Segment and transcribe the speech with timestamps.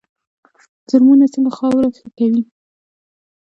[0.89, 2.41] کرمونه څنګه خاوره ښه کوي؟